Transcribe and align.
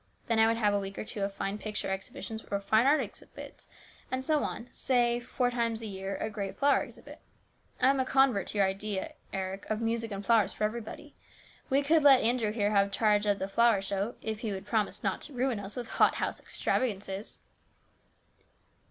Then 0.25 0.39
I 0.39 0.47
would 0.47 0.57
have 0.57 0.73
a 0.73 0.79
week 0.79 0.97
or 0.97 1.03
two 1.03 1.21
of 1.21 1.31
fine 1.31 1.59
picture 1.59 1.91
exhibitions 1.91 2.43
or 2.49 2.59
fine 2.59 2.87
art 2.87 3.01
exhibits 3.01 3.67
and 4.09 4.25
so 4.25 4.43
on, 4.43 4.63
with, 4.63 4.75
say 4.75 5.19
four 5.19 5.51
times 5.51 5.83
a 5.83 5.85
year, 5.85 6.15
a 6.15 6.27
great 6.27 6.57
flower 6.57 6.81
exhibit. 6.81 7.21
I 7.79 7.91
am 7.91 7.99
a 7.99 8.03
convert 8.05 8.47
to 8.47 8.57
your 8.57 8.65
idea, 8.65 9.13
Eric, 9.31 9.69
of 9.69 9.79
music 9.79 10.09
and 10.11 10.25
flowers 10.25 10.53
for 10.53 10.63
everybody. 10.63 11.13
We 11.69 11.83
could 11.83 12.01
let 12.01 12.21
Andrew 12.23 12.49
here 12.51 12.71
have 12.71 12.89
charge 12.91 13.27
of 13.27 13.37
the 13.37 13.47
flower 13.47 13.79
show, 13.79 14.15
if 14.23 14.39
he 14.39 14.51
would 14.51 14.65
promise 14.65 15.03
not 15.03 15.21
to 15.21 15.33
ruin 15.33 15.59
us 15.59 15.75
with 15.75 15.87
hot 15.87 16.15
house 16.15 16.39
extravagances." 16.39 17.37